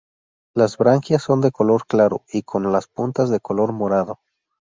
Las 0.55 0.77
branquias 0.79 1.21
son 1.21 1.41
de 1.41 1.51
color 1.51 1.85
claro 1.85 2.23
y 2.33 2.41
con 2.41 2.71
las 2.71 2.87
puntas 2.87 3.29
de 3.29 3.39
color 3.39 3.71
morado. 3.71 4.17